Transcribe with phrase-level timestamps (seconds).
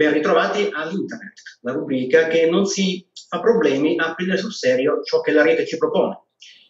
[0.00, 5.20] Ben ritrovati all'Internet, la rubrica che non si fa problemi a prendere sul serio ciò
[5.20, 6.20] che la rete ci propone.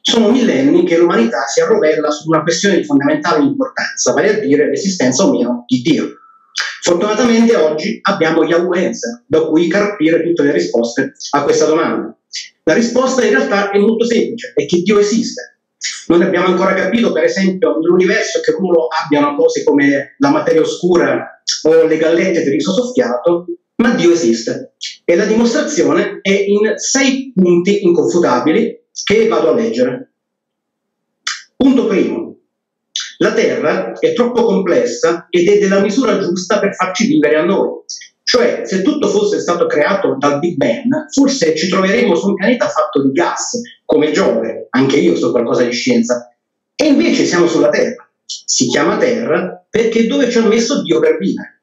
[0.00, 4.68] Sono millenni che l'umanità si arrovella su una questione di fondamentale importanza, vale a dire
[4.68, 6.08] l'esistenza o meno di Dio.
[6.82, 12.12] Fortunatamente oggi abbiamo Yahoo Answer, da cui carpire tutte le risposte a questa domanda.
[12.64, 15.58] La risposta in realtà è molto semplice, è che Dio esiste.
[16.08, 21.39] Non abbiamo ancora capito, per esempio, nell'universo che ruolo abbiano cose come la materia oscura
[21.62, 23.46] o le gallette del riso soffiato,
[23.76, 24.74] ma Dio esiste.
[25.04, 30.12] E la dimostrazione è in sei punti inconfutabili che vado a leggere.
[31.56, 32.36] Punto primo.
[33.18, 37.82] La Terra è troppo complessa ed è della misura giusta per farci vivere a noi.
[38.22, 42.68] Cioè, se tutto fosse stato creato dal Big Bang, forse ci troveremmo su un pianeta
[42.68, 46.32] fatto di gas, come Giove, anche io so qualcosa di scienza,
[46.76, 48.09] e invece siamo sulla Terra.
[48.46, 51.62] Si chiama Terra perché dove ci ha messo Dio per vivere.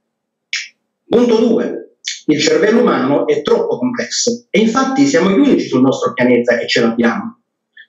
[1.08, 1.92] Punto 2.
[2.28, 6.68] Il cervello umano è troppo complesso e infatti siamo gli unici sul nostro pianeta che
[6.68, 7.40] ce l'abbiamo.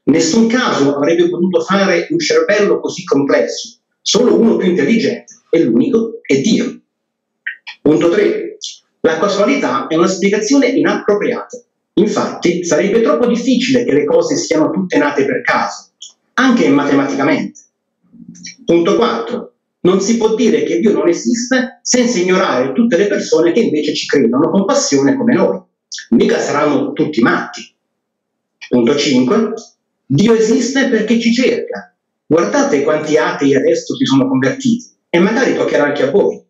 [0.05, 6.21] Nessun caso avrebbe potuto fare un cervello così complesso, solo uno più intelligente e l'unico
[6.23, 6.81] è Dio.
[7.83, 8.59] Punto 3.
[9.01, 11.61] La casualità è una spiegazione inappropriata.
[11.95, 15.91] Infatti sarebbe troppo difficile che le cose siano tutte nate per caso,
[16.35, 17.61] anche matematicamente.
[18.65, 19.53] Punto 4.
[19.81, 23.95] Non si può dire che Dio non esiste senza ignorare tutte le persone che invece
[23.95, 25.61] ci credono con passione come noi.
[26.11, 27.75] Mica saranno tutti matti.
[28.69, 29.53] Punto 5.
[30.05, 31.95] Dio esiste perché ci cerca.
[32.27, 36.43] Guardate quanti atei adesso si sono convertiti e magari toccherà anche a voi.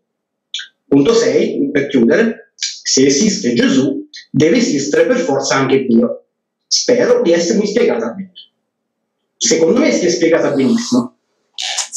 [0.87, 6.25] Punto 6, per chiudere, se esiste Gesù, deve esistere per forza anche Dio.
[6.67, 8.33] Spero di essermi spiegata bene.
[9.37, 11.18] Secondo me si è spiegata benissimo.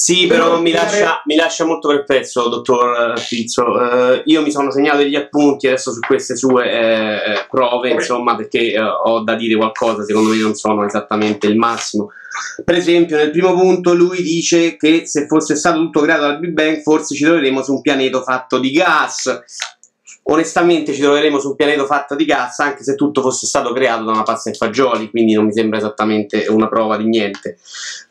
[0.01, 3.65] Sì, però mi lascia, mi lascia molto perplesso, dottor Pizzo.
[3.65, 8.73] Uh, io mi sono segnato degli appunti adesso su queste sue eh, prove, insomma, perché
[8.79, 12.09] uh, ho da dire qualcosa, secondo me non sono esattamente il massimo.
[12.65, 16.53] Per esempio, nel primo punto lui dice che se fosse stato tutto creato dal Big
[16.53, 19.43] Bang, forse ci troveremo su un pianeta fatto di gas
[20.23, 24.03] onestamente ci troveremo su un pianeta fatto di gas anche se tutto fosse stato creato
[24.03, 27.57] da una pasta e fagioli quindi non mi sembra esattamente una prova di niente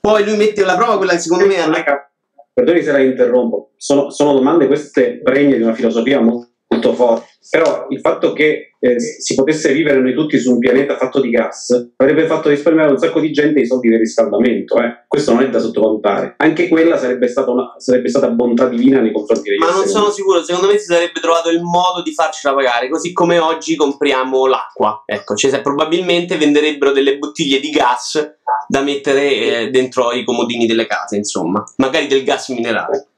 [0.00, 2.08] poi lui mette la prova quella che secondo me è
[2.52, 7.28] perdoni se la interrompo sono, sono domande queste pregne di una filosofia molto molto forte.
[7.50, 11.28] Però il fatto che eh, si potesse vivere noi tutti su un pianeta fatto di
[11.28, 14.80] gas avrebbe fatto risparmiare un sacco di gente i soldi del riscaldamento.
[14.80, 15.04] Eh.
[15.06, 16.34] Questo non è da sottovalutare.
[16.38, 20.10] Anche quella sarebbe stata, una, sarebbe stata bontà divina nei confronti degli Ma non sono
[20.10, 24.46] sicuro, secondo me si sarebbe trovato il modo di farcela pagare, così come oggi compriamo
[24.46, 25.02] l'acqua.
[25.04, 28.36] Ecco, cioè, probabilmente venderebbero delle bottiglie di gas
[28.66, 33.09] da mettere eh, dentro i comodini delle case, insomma, magari del gas minerale.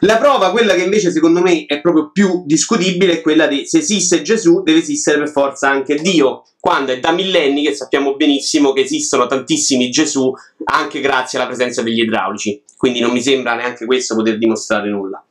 [0.00, 3.78] La prova, quella che invece secondo me è proprio più discutibile, è quella di se
[3.78, 8.72] esiste Gesù deve esistere per forza anche Dio, quando è da millenni che sappiamo benissimo
[8.72, 10.32] che esistono tantissimi Gesù
[10.64, 15.24] anche grazie alla presenza degli idraulici, quindi non mi sembra neanche questo poter dimostrare nulla.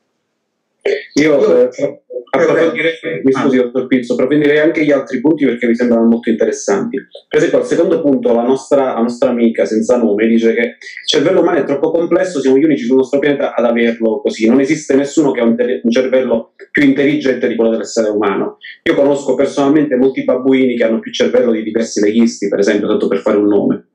[1.15, 2.03] Io eh,
[2.35, 6.97] approfondirei, mi scusi dottor Pizzo, approfondirei anche gli altri punti perché mi sembrano molto interessanti.
[7.27, 11.07] Per esempio al secondo punto la nostra, la nostra amica senza nome dice che il
[11.07, 14.59] cervello umano è troppo complesso, siamo gli unici sul nostro pianeta ad averlo così, non
[14.59, 18.57] esiste nessuno che ha un, un cervello più intelligente di quello dell'essere umano.
[18.83, 23.07] Io conosco personalmente molti babbuini che hanno più cervello di diversi leghisti, per esempio, tanto
[23.07, 23.87] per fare un nome.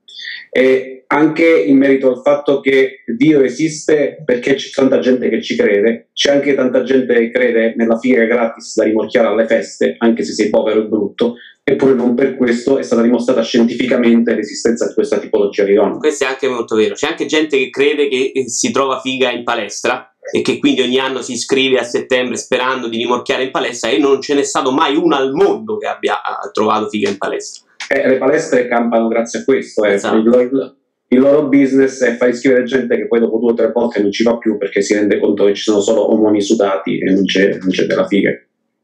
[0.51, 5.57] E anche in merito al fatto che Dio esiste perché c'è tanta gente che ci
[5.57, 10.23] crede, c'è anche tanta gente che crede nella figa gratis da rimorchiare alle feste, anche
[10.23, 11.35] se sei povero e brutto,
[11.65, 15.99] eppure non per questo è stata dimostrata scientificamente l'esistenza di questa tipologia di donna.
[15.99, 16.95] Questo è anche molto vero.
[16.95, 21.01] C'è anche gente che crede che si trova figa in palestra e che quindi ogni
[21.01, 24.71] anno si iscrive a settembre sperando di rimorchiare in palestra e non ce n'è stato
[24.71, 26.21] mai uno al mondo che abbia
[26.53, 27.69] trovato figa in palestra.
[27.89, 29.85] Eh, le palestre campano grazie a questo.
[29.85, 29.95] Eh.
[29.95, 30.79] Esatto.
[31.13, 34.13] Il, loro business è far iscrivere gente che poi dopo due o tre volte non
[34.13, 37.25] ci va più perché si rende conto che ci sono solo omoni sudati e non
[37.25, 38.31] c'è, non c'è della figa.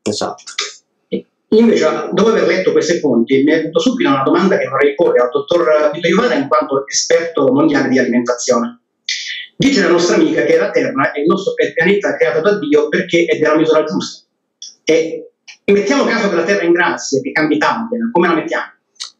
[0.03, 0.43] Esatto.
[1.51, 5.21] Invece, dopo aver letto queste fonti, mi è venuto subito una domanda che vorrei porre
[5.21, 8.81] al dottor Vito Iovara in quanto esperto mondiale di alimentazione.
[9.57, 13.25] Dice la nostra amica che la Terra è il nostro pianeta creato da Dio perché
[13.25, 14.27] è della misura giusta.
[14.85, 15.31] E
[15.67, 18.76] mettiamo caso che la Terra è in grazia, che cambi taglia, come la mettiamo?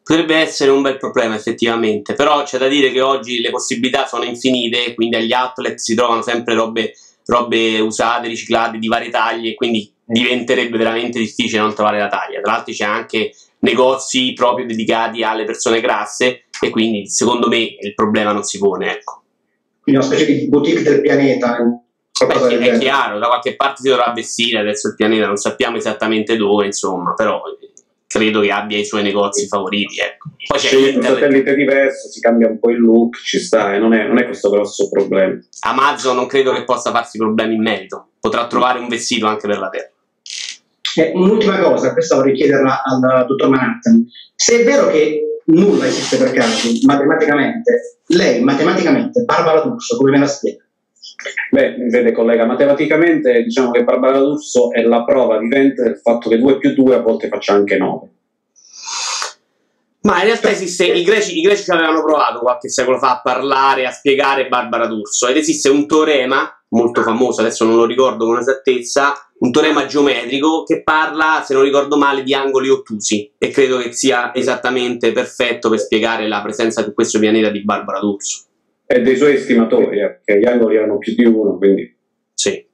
[0.07, 4.23] Potrebbe essere un bel problema effettivamente, però c'è da dire che oggi le possibilità sono
[4.23, 6.93] infinite, quindi agli outlet si trovano sempre robe,
[7.25, 12.39] robe usate, riciclate di varie taglie, quindi diventerebbe veramente difficile non trovare la taglia.
[12.39, 17.93] Tra l'altro c'è anche negozi proprio dedicati alle persone grasse e quindi secondo me il
[17.93, 18.93] problema non si pone.
[18.93, 19.23] Ecco.
[19.81, 21.57] Quindi una specie di boutique del pianeta.
[22.25, 25.75] Beh, sì, è chiaro, da qualche parte si dovrà vestire adesso il pianeta, non sappiamo
[25.75, 27.41] esattamente dove, insomma, però
[28.07, 29.99] credo che abbia i suoi negozi favoriti.
[29.99, 30.29] Ecco.
[30.47, 33.93] Poi c'è un satellite diverso, si cambia un po' il look, ci sta, e non
[33.93, 35.37] è, non è questo grosso problema.
[35.61, 39.59] Amazon non credo che possa farsi problemi in merito, potrà trovare un vestito anche per
[39.59, 39.91] la Terra.
[40.95, 44.07] Eh, un'ultima cosa, questa vorrei chiederla al dottor Manhattan.
[44.33, 50.19] Se è vero che nulla esiste per caso, matematicamente, lei matematicamente, Barbara D'Urso, come me
[50.19, 50.63] la spiega?
[51.49, 56.37] Beh, vede collega, matematicamente diciamo che Barbara D'Urso è la prova vivente del fatto che
[56.37, 58.07] 2 più 2 a volte faccia anche 9.
[60.01, 63.21] Ma in realtà esiste, i greci, i greci ci avevano provato qualche secolo fa a
[63.21, 68.25] parlare, a spiegare Barbara D'Urso ed esiste un teorema molto famoso, adesso non lo ricordo
[68.25, 73.49] con esattezza, un teorema geometrico che parla, se non ricordo male, di angoli ottusi e
[73.49, 78.46] credo che sia esattamente perfetto per spiegare la presenza di questo pianeta di Barbara D'Urso.
[78.89, 81.93] E dei suoi estimatori, eh, che gli angoli erano più di uno, quindi...
[82.33, 82.65] Sì,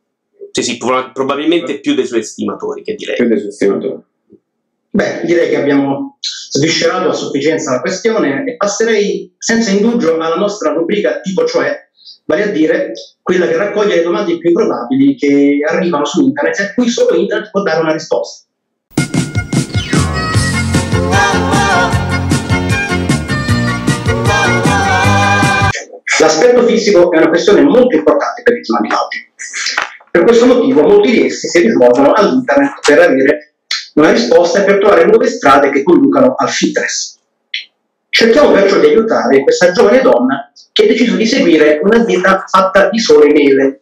[0.52, 3.16] sì, sì probabilmente più dei suoi estimatori, che direi.
[3.16, 4.02] Più dei suoi estimatori.
[4.92, 10.72] Beh, direi che abbiamo sviscerato a sufficienza la questione e passerei senza indugio alla nostra
[10.72, 11.90] rubrica tipo cioè,
[12.26, 16.64] vale a dire quella che raccoglie le domande più improbabili che arrivano su internet e
[16.64, 18.46] a cui solo internet può dare una risposta.
[26.24, 29.30] L'aspetto fisico è una questione molto importante per i giovani oggi.
[30.10, 33.56] Per questo motivo molti di essi si rivolgono all'internet per avere
[33.96, 37.20] una risposta e per trovare nuove strade che conducano al fitness.
[38.08, 42.88] Cerchiamo perciò di aiutare questa giovane donna che ha deciso di seguire una dieta fatta
[42.88, 43.82] di sole mele.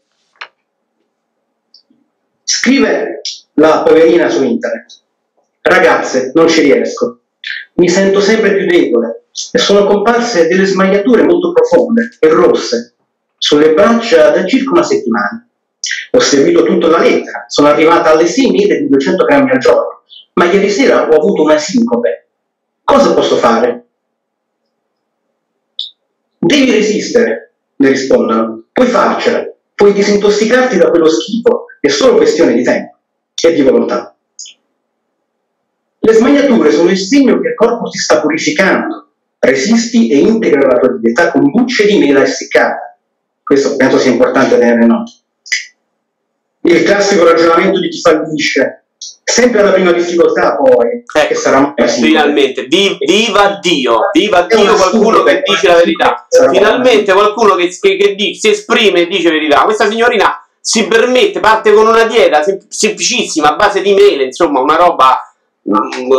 [2.44, 3.22] Scrive
[3.54, 5.00] la poverina su internet.
[5.62, 7.20] Ragazze, non ci riesco.
[7.74, 9.21] Mi sento sempre più debole
[9.52, 12.96] e sono comparse delle smagliature molto profonde e rosse
[13.38, 15.48] sulle braccia da circa una settimana.
[16.12, 20.04] Ho seguito tutta la lettera, sono arrivata alle 6 mele di 200 grammi al giorno,
[20.34, 22.28] ma ieri sera ho avuto una sincope.
[22.84, 23.86] Cosa posso fare?
[26.38, 28.66] Devi resistere, le rispondono.
[28.72, 32.98] Puoi farcela, puoi disintossicarti da quello schifo, è solo questione di tempo
[33.42, 34.16] e di volontà.
[36.04, 39.11] Le smagliature sono il segno che il corpo si sta purificando.
[39.44, 42.96] Resisti e integra la tua dieta con bucce di mela essiccata.
[43.44, 45.12] Questo penso sia importante tenere nota.
[46.62, 48.84] Il classico ragionamento di chi fallisce,
[49.24, 52.68] sempre alla prima difficoltà poi ecco, che sarà finalmente.
[52.68, 54.10] Di, viva Dio.
[54.14, 56.28] Viva Dio qualcuno che dice la verità.
[56.52, 59.62] Finalmente qualcuno che, che, che di, si esprime e dice la verità.
[59.62, 64.76] Questa signorina si permette parte con una dieta semplicissima a base di mele insomma una
[64.76, 65.31] roba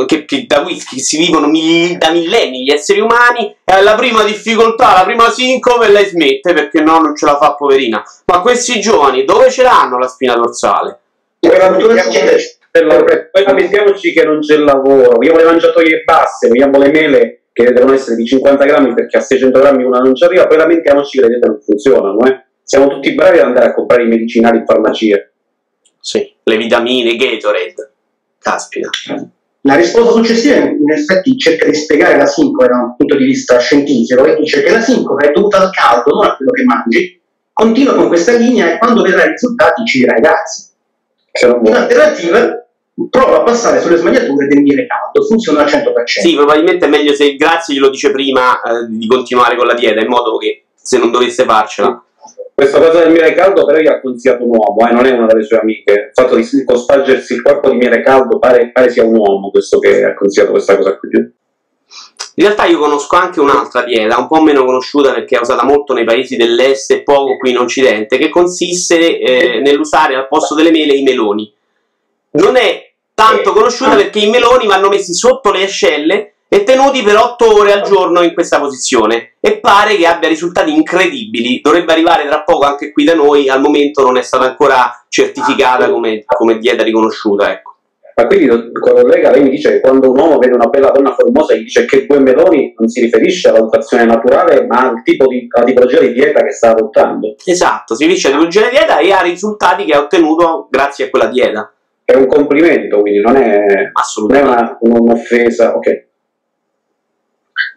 [0.06, 4.22] che, che da whisky si vivono mil, da millenni gli esseri umani e alla prima
[4.22, 8.80] difficoltà, la prima sincope lei smette perché no non ce la fa poverina ma questi
[8.80, 11.00] giovani dove ce l'hanno la spina dorsale?
[13.30, 17.70] poi lamentiamoci che non c'è il lavoro, vogliamo le mangiatoie basse, vogliamo le mele che
[17.72, 21.18] devono essere di 50 grammi perché a 600 grammi una non ci arriva, poi lamentiamoci
[21.18, 22.18] che le diete non funzionano.
[22.26, 22.44] Eh?
[22.62, 25.28] Siamo tutti bravi ad andare a comprare i medicinali in farmacia.
[26.00, 27.92] Sì, le vitamine, Gatorade.
[28.38, 28.88] Caspita.
[29.64, 33.58] La risposta successiva in effetti cerca di spiegare la sincope da un punto di vista
[33.58, 37.20] scientifico e dice che la sincope è dovuta al caldo, non a quello che mangi.
[37.52, 40.64] Continua con questa linea e quando vedrai i risultati ci dirai grazie.
[41.64, 42.66] In alternativa,
[43.08, 45.82] prova a passare sulle smagliature del miele caldo, funziona al 100%.
[46.04, 49.74] Sì, probabilmente è meglio se il grazie glielo dice prima eh, di continuare con la
[49.74, 52.04] dieta, in modo che se non dovesse farcela.
[52.54, 55.26] Questa cosa del miele caldo però gli ha consigliato un uomo, eh, non è una
[55.26, 55.92] delle sue amiche.
[55.92, 59.78] Il fatto di cospargersi il corpo di miele caldo pare, pare sia un uomo questo
[59.78, 61.10] che ha consigliato questa cosa qui.
[62.34, 65.92] In realtà io conosco anche un'altra dieta, un po' meno conosciuta perché è usata molto
[65.92, 70.70] nei paesi dell'est e poco qui in Occidente, che consiste eh, nell'usare al posto delle
[70.70, 71.52] mele i meloni
[72.32, 77.16] non è tanto conosciuta perché i meloni vanno messi sotto le ascelle e tenuti per
[77.16, 82.26] 8 ore al giorno in questa posizione e pare che abbia risultati incredibili dovrebbe arrivare
[82.26, 86.58] tra poco anche qui da noi al momento non è stata ancora certificata come, come
[86.58, 87.70] dieta riconosciuta ecco.
[88.14, 91.54] Ma quindi, collega, lei mi dice che quando un uomo vede una bella donna formosa
[91.54, 95.46] gli dice che due meloni non si riferisce alla valutazione naturale, ma al tipo di,
[95.48, 97.34] alla tipologia di dieta che sta adottando.
[97.42, 101.08] Esatto, si riferisce alla tipologia di dieta e ai risultati che ha ottenuto grazie a
[101.08, 101.72] quella dieta
[102.04, 105.76] è un complimento, quindi non è, assolutamente non è una, un'offesa.
[105.76, 106.10] Ok.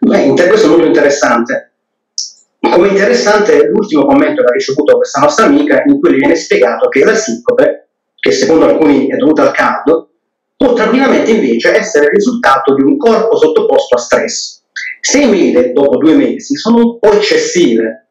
[0.00, 1.72] Beh, questo è molto interessante.
[2.60, 6.34] Come interessante è l'ultimo commento che ha ricevuto questa nostra amica in cui le viene
[6.34, 7.88] spiegato che la sincope,
[8.18, 10.10] che secondo alcuni è dovuta al caldo,
[10.56, 14.62] può tranquillamente invece essere il risultato di un corpo sottoposto a stress.
[15.00, 18.06] Sei mele dopo due mesi sono un po' eccessive.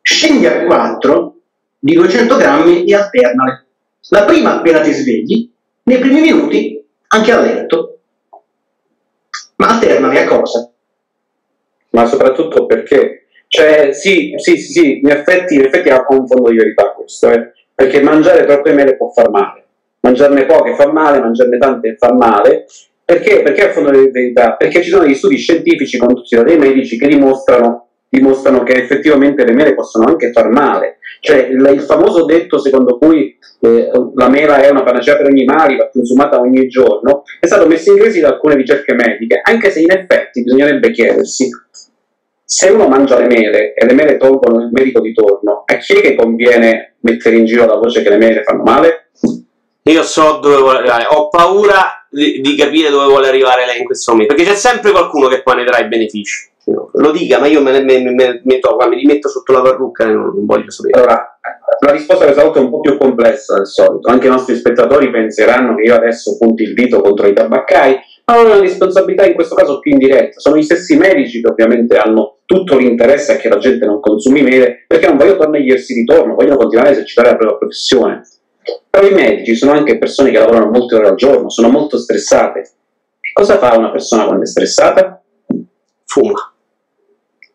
[0.00, 1.40] Scendi a quattro
[1.78, 3.66] di 200 grammi e alternale.
[4.10, 5.50] La prima appena ti svegli,
[5.82, 7.98] nei primi minuti anche a letto.
[9.56, 10.70] Ma alternale a cosa?
[11.96, 16.50] Ma soprattutto perché, cioè, sì, sì, sì, sì in, effetti, in effetti ha un fondo
[16.50, 17.52] di verità questo, eh?
[17.74, 19.64] perché mangiare troppe mele può far male,
[20.00, 22.66] mangiarne poche fa male, mangiarne tante fa male,
[23.02, 23.40] perché?
[23.40, 24.56] Perché a fondo di verità?
[24.56, 29.46] Perché ci sono degli studi scientifici condotti da dei medici che dimostrano, dimostrano, che effettivamente
[29.46, 30.98] le mele possono anche far male.
[31.20, 35.44] Cioè il, il famoso detto secondo cui eh, la mela è una panacea per ogni
[35.44, 39.70] male, va consumata ogni giorno, è stato messo in crisi da alcune ricerche mediche, anche
[39.70, 41.48] se in effetti bisognerebbe chiedersi
[42.48, 45.94] se uno mangia le mele e le mele tolgono il medico di torno, a chi
[45.94, 49.10] è che conviene mettere in giro la voce che le mele fanno male?
[49.82, 53.84] Io so dove vuole arrivare, ho paura di, di, capire dove vuole arrivare lei in
[53.84, 56.48] questo momento, perché c'è sempre qualcuno che poi ne trarrà i benefici.
[56.94, 60.12] Lo dica, ma io me, me, me, me, metto, mi rimetto sotto la parrucca e
[60.12, 60.98] non, non voglio sapere.
[60.98, 61.38] Allora,
[61.80, 64.08] la risposta questa volta è un po' più complessa del solito.
[64.08, 68.34] Anche i nostri spettatori penseranno che io adesso punti il dito contro i tabaccai, ma
[68.34, 70.40] hanno una responsabilità in questo caso più indiretta.
[70.40, 74.42] Sono gli stessi medici che ovviamente hanno tutto l'interesse a che la gente non consumi
[74.42, 78.22] mele, perché non vogliono togliersi di torno, vogliono continuare a esercitare la propria professione.
[78.88, 82.70] Però i medici sono anche persone che lavorano molte ore al giorno, sono molto stressate.
[83.32, 85.22] Cosa fa una persona quando è stressata?
[86.06, 86.54] Fuma.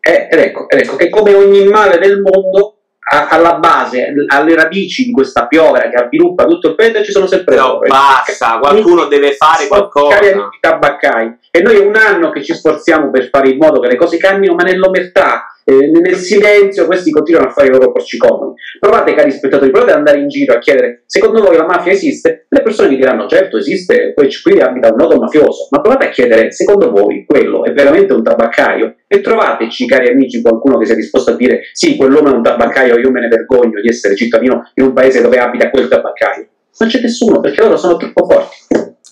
[0.00, 2.76] Eh, ed, ecco, ed ecco che come ogni male del mondo,
[3.10, 7.26] a, alla base, alle radici di questa piovra che avviluppa tutto il paese ci sono
[7.26, 10.18] sempre no, basta, qualcuno deve fare qualcosa.
[10.60, 11.38] Tabaccai.
[11.50, 14.16] E noi è un anno che ci sforziamo per fare in modo che le cose
[14.16, 18.54] cambino, ma nell'omertà, eh, nel silenzio questi continuano a fare i loro porci comodi.
[18.78, 22.46] Provate, cari spettatori, provate ad andare in giro a chiedere, secondo voi la mafia esiste?
[22.48, 26.10] Le persone vi diranno, certo esiste, poi qui abita un nodo mafioso, ma provate a
[26.10, 28.94] chiedere, secondo voi quello è veramente un tabaccaio?
[29.12, 32.98] E trovateci, cari amici, qualcuno che sia disposto a dire, sì, quell'uomo è un tabaccaio,
[32.98, 36.46] io me ne vergogno di essere cittadino in un paese dove abita quel tabaccaio.
[36.78, 38.56] Non c'è nessuno, perché loro sono troppo forti.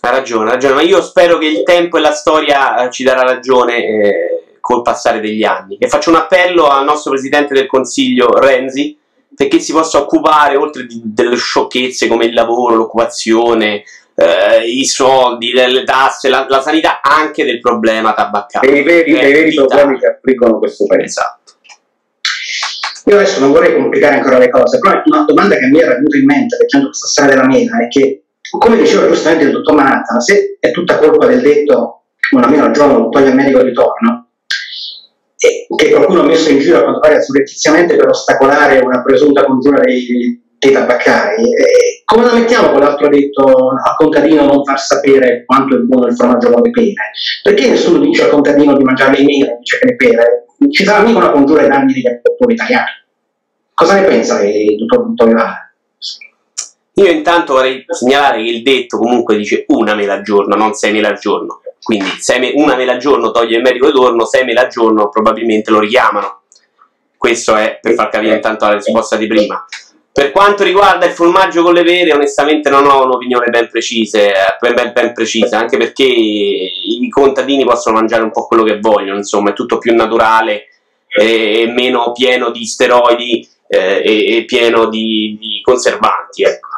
[0.00, 3.04] Ha ragione, ha ragione, ma io spero che il tempo e la storia eh, ci
[3.04, 3.84] darà ragione.
[3.84, 5.76] Eh col passare degli anni.
[5.78, 8.96] E faccio un appello al nostro Presidente del Consiglio Renzi
[9.34, 13.82] perché si possa occupare, oltre di, delle sciocchezze come il lavoro, l'occupazione,
[14.20, 18.70] eh, i soldi, le, tasse, la, la, sanità, anche del problema tabaccario.
[18.70, 21.04] Dei veri, dei veri problemi che affliggono questo paese.
[21.04, 21.38] Esatto.
[23.06, 26.18] Io adesso non vorrei complicare ancora le cose, però una domanda che mi era venuta
[26.18, 28.24] in mente leggendo questa storia della mela è che,
[28.58, 32.72] come diceva giustamente il dottor Manhattan, se è tutta colpa del detto una mela al
[32.72, 34.28] giorno toglie il medico di torno,
[35.76, 39.80] che qualcuno ha messo in giro a quanto pare surrettiziamente per ostacolare una presunta congiura
[39.80, 41.42] dei, dei tabaccari.
[41.42, 46.06] E come la mettiamo con l'altro detto al contadino non far sapere quanto è buono
[46.06, 46.94] il formaggio con le pere?
[47.42, 50.44] Perché nessuno dice al contadino di mangiare le mele, dice che le pere?
[50.70, 52.90] Ci sarà mica una congiura ai danni degli agricoltori italiani.
[53.74, 55.36] Cosa ne pensa il dottor Vittorio
[56.94, 60.92] Io intanto vorrei segnalare che il detto comunque dice una mela al giorno, non sei
[60.92, 64.44] mele al giorno quindi me- una mela al giorno toglie il medico di torno, sei
[64.44, 66.42] mele al giorno probabilmente lo richiamano.
[67.16, 69.64] Questo è per far capire intanto la risposta di prima.
[70.12, 74.92] Per quanto riguarda il formaggio con le vere, onestamente non ho un'opinione ben, precise, ben,
[74.92, 79.54] ben, precisa, anche perché i contadini possono mangiare un po' quello che vogliono, insomma, è
[79.54, 80.64] tutto più naturale
[81.06, 86.42] e meno pieno di steroidi eh, e, e, pieno di, di conservanti.
[86.42, 86.68] Ecco.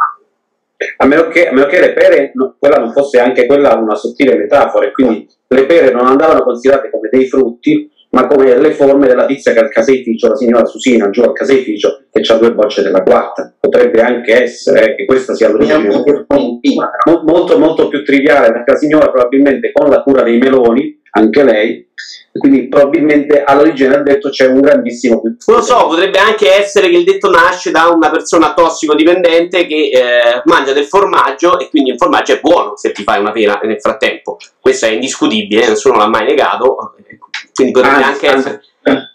[0.99, 3.95] A meno, che, a meno che le pere, no, quella non fosse anche quella una
[3.95, 8.73] sottile metafora, e quindi le pere non andavano considerate come dei frutti, ma come le
[8.73, 12.53] forme della tizia che al caseificio, la signora Susina, giù al caseificio, che ha due
[12.53, 13.55] bocce della quarta.
[13.59, 15.89] Potrebbe anche essere che questa sia l'origine
[17.25, 21.89] molto, molto più triviale, perché la signora probabilmente con la cura dei meloni, anche lei,
[22.33, 26.97] quindi probabilmente all'origine del detto c'è un grandissimo Non lo so, potrebbe anche essere che
[26.97, 31.99] il detto nasce da una persona tossicodipendente che eh, mangia del formaggio e quindi il
[31.99, 34.39] formaggio è buono se ti fai una pera nel frattempo.
[34.59, 36.95] Questo è indiscutibile, nessuno l'ha mai negato,
[37.55, 38.61] quindi potrebbe anzi, anche essere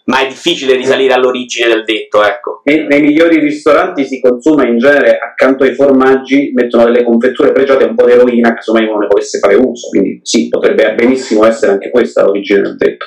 [0.04, 2.62] ma è difficile risalire all'origine del detto, ecco.
[2.64, 7.84] Nei, nei, migliori ristoranti si consuma in genere accanto ai formaggi mettono delle confetture pregiate
[7.84, 11.44] e un po' di eroina, casomai uno ne potesse fare uso, quindi sì, potrebbe benissimo
[11.44, 13.06] essere anche questa l'origine del detto.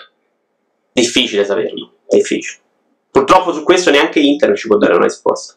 [0.94, 2.60] Difficile saperlo, difficile.
[3.10, 5.56] Purtroppo su questo neanche internet ci può dare una risposta.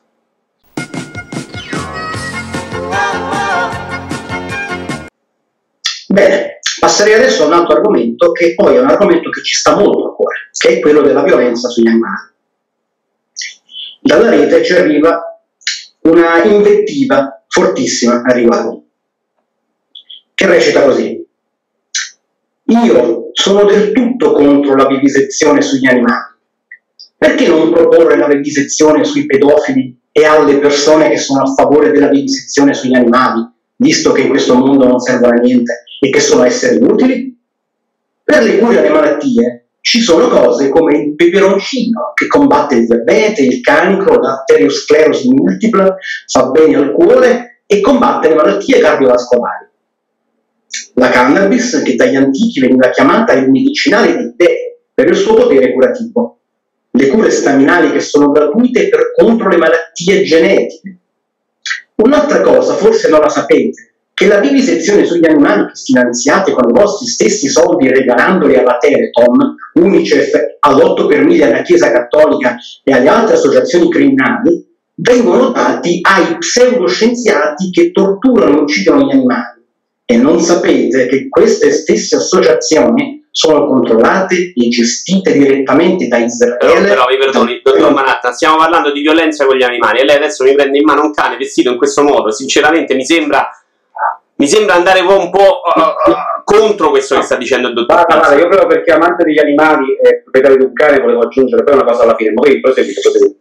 [6.08, 6.53] Bene,
[6.84, 10.08] passerei adesso a un altro argomento che poi è un argomento che ci sta molto
[10.08, 12.32] a cuore, che è quello della violenza sugli animali.
[14.02, 15.40] Dalla rete ci arriva
[16.02, 18.84] una invettiva fortissima a riguardo,
[20.34, 21.26] che recita così.
[22.64, 26.32] Io sono del tutto contro la vivisezione sugli animali.
[27.16, 32.08] Perché non proporre la vivisezione sui pedofili e alle persone che sono a favore della
[32.08, 33.40] vivisezione sugli animali,
[33.76, 37.34] visto che in questo mondo non servono a niente e che sono esseri inutili?
[38.22, 43.42] Per le cure alle malattie ci sono cose come il peperoncino che combatte il diabete,
[43.42, 45.96] il cancro, l'arteriosclerosi multipla,
[46.26, 49.66] fa bene al cuore e combatte le malattie cardiovascolari.
[50.94, 54.56] La cannabis, che dagli antichi veniva chiamata il medicinale di dei
[54.92, 56.38] per il suo potere curativo.
[56.90, 60.98] Le cure staminali che sono gratuite per contro le malattie genetiche.
[61.96, 66.72] Un'altra cosa, forse non la sapete, che la vivisezione sugli animali che finanziate con i
[66.72, 70.30] vostri stessi soldi regalandoli alla Teleton, Unicef,
[70.60, 77.70] all'8 per 1000 alla Chiesa Cattolica e alle altre associazioni criminali, vengono dati ai pseudoscienziati
[77.70, 79.62] che torturano e uccidono gli animali.
[80.06, 86.56] E non sapete che queste stesse associazioni sono controllate e gestite direttamente da Israele.
[86.58, 90.16] Però, però vi perdoni, dottor Manatta, stiamo parlando di violenza con gli animali e lei
[90.16, 92.30] adesso mi prende in mano un cane vestito in questo modo.
[92.30, 93.48] Sinceramente mi sembra
[94.44, 98.04] mi sembra andare un po' uh, uh, contro questo che sta dicendo il dottor.
[98.04, 101.64] Guarda, guarda, io proprio perché amante degli animali e proprietario di un cane volevo aggiungere
[101.64, 103.36] poi una cosa alla fine, ma poi proseguite, proseguite.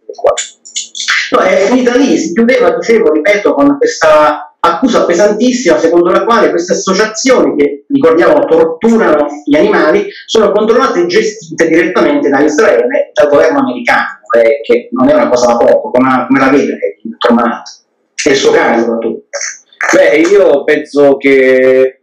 [1.31, 6.49] No, è finita lì, si chiudeva, dicevo, ripeto, con questa accusa pesantissima secondo la quale
[6.49, 13.11] queste associazioni che, ricordiamo, torturano gli animali sono controllate e gestite direttamente da Israele e
[13.11, 16.99] dal governo americano, eh, che non è una cosa da poco, come, come la vede
[17.03, 17.67] il dottor Manat,
[18.23, 19.27] e il suo cane soprattutto.
[19.91, 21.99] Beh, io penso che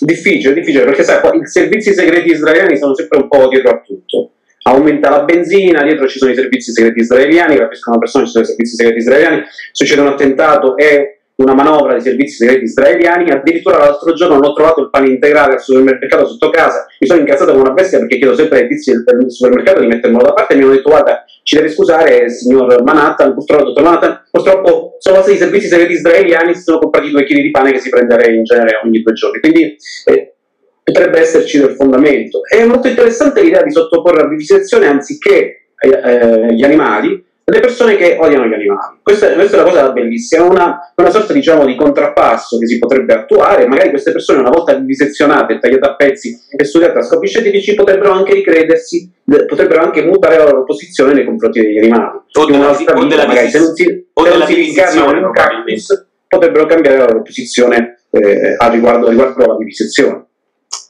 [0.00, 4.32] difficile, difficile, perché sai, i servizi segreti israeliani sono sempre un po' dietro a tutto.
[4.64, 8.46] Aumenta la benzina, dietro ci sono i servizi segreti israeliani, rapiscono persone, ci sono i
[8.48, 9.42] servizi segreti israeliani,
[9.72, 14.52] succede un attentato e una manovra di servizi segreti israeliani, addirittura l'altro giorno non ho
[14.54, 18.16] trovato il pane integrale al supermercato sotto casa, mi sono incazzato come una bestia perché
[18.16, 21.24] chiedo sempre ai tizi del supermercato di mettermelo da parte e mi hanno detto guarda
[21.46, 26.56] ci deve scusare signor Manhattan, purtroppo dottor Manhattan, purtroppo sono stati i servizi segreti israeliani
[26.56, 29.38] si sono comprati due chili di pane che si prende in genere ogni due giorni,
[29.38, 30.34] quindi eh,
[30.82, 32.40] potrebbe esserci del fondamento.
[32.42, 37.96] È molto interessante l'idea di sottoporre a vivisezione anziché eh, eh, gli animali le persone
[37.96, 38.98] che odiano gli animali.
[39.00, 42.80] Questa, questa è una cosa bellissima, è una, una, sorta diciamo, di contrappasso che si
[42.80, 47.28] potrebbe attuare, magari queste persone una volta disezionate, tagliate a pezzi e studiate a scopi
[47.28, 49.08] scientifici potrebbero anche ricredersi,
[49.46, 52.18] potrebbero anche mutare la loro posizione nei confronti degli animali.
[52.32, 56.06] O della, vita, magari, se non si, o se non si incarnano in un cactus,
[56.26, 60.24] potrebbero cambiare la loro posizione eh, a riguardo, riguardo alla vivisezione.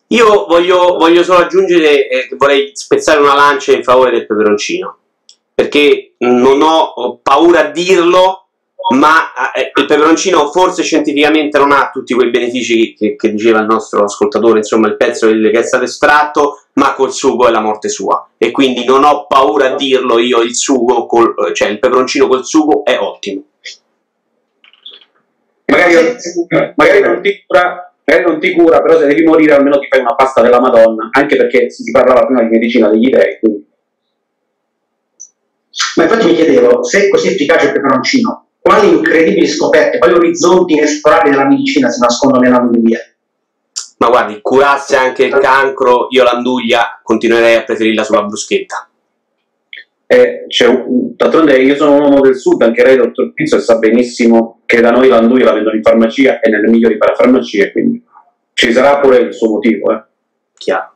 [0.08, 5.00] Io voglio, voglio solo aggiungere eh, vorrei spezzare una lancia in favore del peperoncino
[5.56, 8.48] perché non ho paura a dirlo,
[8.94, 13.66] ma eh, il peperoncino forse scientificamente non ha tutti quei benefici che, che, diceva il
[13.66, 17.88] nostro ascoltatore, insomma il pezzo che è stato estratto, ma col sugo è la morte
[17.88, 18.28] sua.
[18.36, 22.44] E quindi non ho paura a dirlo io, il sugo, col, cioè il peperoncino col
[22.44, 23.44] sugo è ottimo.
[25.64, 26.16] Magari,
[26.76, 30.00] magari, non ti cura, magari non ti cura, però se devi morire almeno ti fai
[30.00, 33.66] una pasta della Madonna, anche perché si parlava prima di medicina degli dei, quindi
[35.96, 40.74] ma infatti mi chiedevo, se è così efficace il peperoncino, quali incredibili scoperte, quali orizzonti
[40.74, 42.98] inesplorabili della medicina si nascondono nella nell'anduglia?
[43.98, 48.88] Ma guardi, curasse anche il cancro, io l'anduglia continuerei a preferirla sulla bruschetta.
[50.08, 50.46] Eh,
[51.16, 54.80] d'altronde io sono un uomo del sud, anche lei, dottor Pizzo, e sa benissimo che
[54.80, 58.04] da noi l'anduglia la vendono in farmacia e nelle migliori parafarmacie, quindi
[58.52, 59.92] ci sarà pure il suo motivo.
[59.92, 60.04] Eh.
[60.56, 60.95] Chiaro.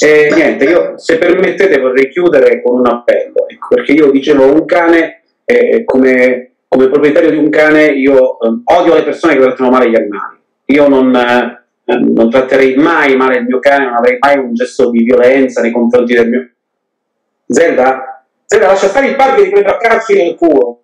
[0.00, 4.64] E niente, io se permettete vorrei chiudere con un appello, ecco, perché io dicevo un
[4.64, 9.70] cane, eh, come, come, proprietario di un cane, io eh, odio le persone che trattano
[9.70, 10.36] male gli animali.
[10.66, 11.64] Io non, eh,
[11.98, 15.72] non tratterei mai male il mio cane, non avrei mai un gesto di violenza nei
[15.72, 16.48] confronti del mio...
[17.46, 18.24] Zelda?
[18.44, 20.82] Zelda, lascia stare il padre di prendere a calci nel culo.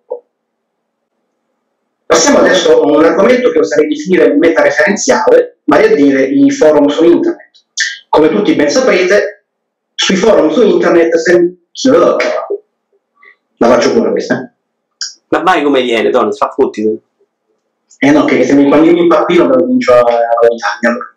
[2.05, 7.05] Passiamo adesso a un argomento che oserei definire metareferenziale, vale a dire i forum su
[7.05, 7.64] internet
[8.15, 9.43] come tutti ben saprete,
[9.93, 11.57] sui forum su internet se...
[13.57, 14.53] la faccio pure questa.
[15.27, 16.97] Ma vai come viene, Tony, fa futti.
[17.99, 21.15] Eh no, che se mi, quando io mi impappino me lo comincio a valutare.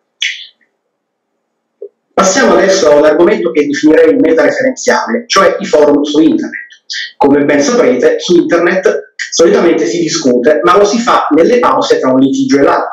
[2.13, 6.67] Passiamo adesso a un argomento che definirei meta-referenziale, cioè i forum su internet.
[7.17, 12.11] Come ben saprete, su internet solitamente si discute, ma lo si fa nelle pause tra
[12.11, 12.91] un litigio e l'altro.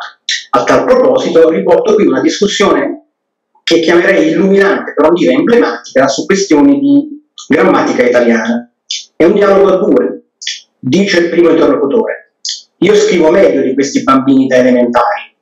[0.52, 3.05] A tal proposito riporto qui una discussione
[3.66, 8.72] che chiamerei illuminante, per non dire emblematica, su questioni di grammatica italiana.
[9.16, 10.26] È un dialogo a due,
[10.78, 12.34] dice il primo interlocutore.
[12.78, 15.36] Io scrivo meglio di questi bambini da elementari,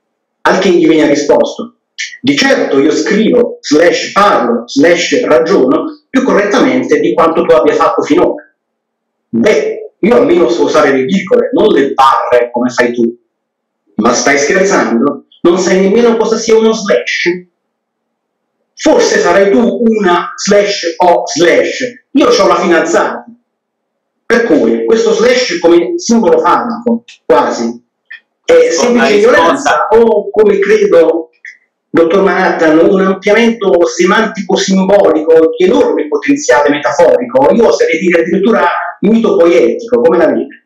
[0.44, 1.80] al che gli viene risposto.
[2.22, 8.04] Di certo io scrivo, slash parlo, slash ragiono più correttamente di quanto tu abbia fatto
[8.04, 8.42] finora.
[9.28, 13.04] Beh, io almeno so usare le virgole, non le barre come fai tu.
[13.96, 15.26] Ma stai scherzando?
[15.42, 17.52] Non sai nemmeno cosa sia uno slash?
[18.76, 22.06] Forse sarai tu una slash o slash.
[22.12, 23.26] Io ho la fidanzata.
[24.26, 27.82] Per cui questo slash come simbolo famico, quasi,
[28.46, 31.30] è semplice ignoranza o come credo
[31.90, 38.68] dottor Manhattan, un ampliamento semantico-simbolico di enorme potenziale metaforico, io oserei dire addirittura
[39.02, 40.66] mito-poetico, come la vede?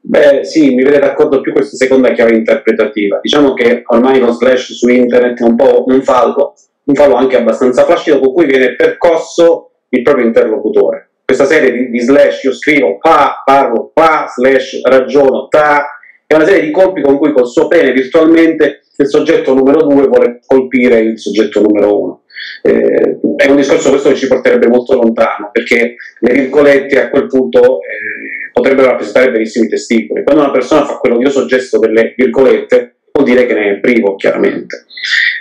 [0.00, 3.18] Beh, sì, mi vede d'accordo più questa seconda chiave interpretativa.
[3.20, 6.54] Diciamo che ormai lo slash su internet è un po' un fallo,
[6.90, 11.10] un fallo anche abbastanza flascido con cui viene percosso il proprio interlocutore.
[11.24, 15.86] Questa serie di, di slash, io scrivo pa, parlo pa, slash, ragiono ta,
[16.26, 20.06] è una serie di colpi con cui col suo pene virtualmente il soggetto numero 2
[20.08, 22.22] vuole colpire il soggetto numero 1.
[22.62, 27.26] Eh, è un discorso questo che ci porterebbe molto lontano, perché le virgolette a quel
[27.26, 30.22] punto eh, potrebbero rappresentare benissimo i testicoli.
[30.22, 34.84] Quando una persona fa quell'odioso gesto delle virgolette, vuol dire che ne è privo, chiaramente.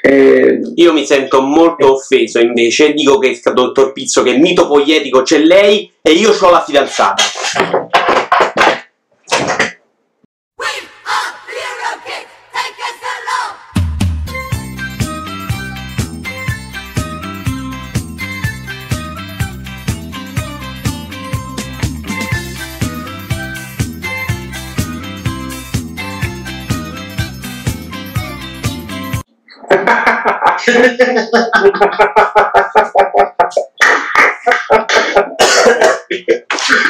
[0.01, 4.67] Eh, Io mi sento molto offeso invece, dico che il dottor Pizzo che il mito
[4.67, 7.23] poietico c'è lei e io ho la fidanzata.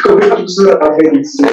[0.04, 1.48] Come chiusura va benissimo.